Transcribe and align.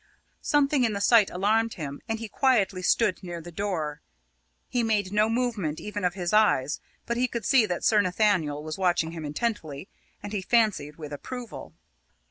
Something 0.41 0.83
in 0.83 0.93
the 0.93 0.99
sight 0.99 1.29
alarmed 1.29 1.75
him, 1.75 2.01
and 2.09 2.17
he 2.17 2.27
quietly 2.27 2.81
stood 2.81 3.21
near 3.21 3.39
the 3.39 3.51
door. 3.51 4.01
He 4.67 4.81
made 4.81 5.13
no 5.13 5.29
movement, 5.29 5.79
even 5.79 6.03
of 6.03 6.15
his 6.15 6.33
eyes, 6.33 6.79
but 7.05 7.17
he 7.17 7.27
could 7.27 7.45
see 7.45 7.67
that 7.67 7.83
Sir 7.83 8.01
Nathaniel 8.01 8.63
was 8.63 8.79
watching 8.79 9.11
him 9.11 9.23
intently, 9.23 9.89
and, 10.23 10.33
he 10.33 10.41
fancied, 10.41 10.95
with 10.95 11.13
approval. 11.13 11.75